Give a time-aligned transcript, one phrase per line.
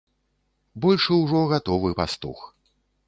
[0.85, 2.39] Большы ўжо гатовы пастух.